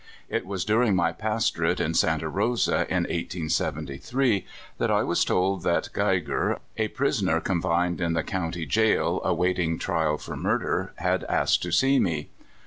It 0.29 0.47
was 0.47 0.65
during 0.65 0.95
my 0.95 1.11
pastorate 1.11 1.79
in 1.79 1.93
Santa 1.93 2.27
Rosa 2.27 2.87
in 2.89 3.03
1873 3.03 4.47
that 4.79 4.89
I 4.89 5.03
was 5.03 5.23
told 5.23 5.61
that 5.61 5.89
Geiger, 5.93 6.57
a 6.75 6.87
prisoner 6.87 7.39
con 7.39 7.61
fined 7.61 8.01
in 8.01 8.13
the 8.13 8.23
county 8.23 8.65
jail, 8.65 9.21
awaiting 9.23 9.77
trial 9.77 10.17
for 10.17 10.35
murder, 10.35 10.93
had 10.95 11.23
asked 11.25 11.61
to 11.61 11.71
see 11.71 11.99
me. 11.99 12.31